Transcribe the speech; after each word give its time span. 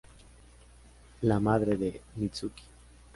La 1.21 1.39
madre 1.39 1.77
de 1.77 2.01
Mitsuki. 2.15 2.63